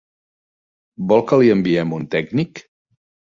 Vol 1.11 1.21
que 1.31 1.39
li 1.41 1.53
enviem 1.57 1.93
un 1.99 2.09
tècnic? 2.17 2.63